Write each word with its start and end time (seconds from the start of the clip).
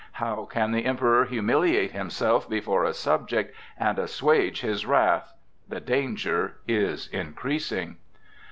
How 0.13 0.45
can 0.45 0.71
the 0.71 0.85
Emperor 0.85 1.25
humiliate 1.25 1.91
himself 1.91 2.49
before 2.49 2.83
a 2.85 2.91
subject 2.91 3.55
and 3.79 3.99
assuage 3.99 4.61
his 4.61 4.83
wrath? 4.83 5.31
The 5.69 5.79
danger 5.79 6.55
is 6.67 7.07
increasing. 7.09 7.97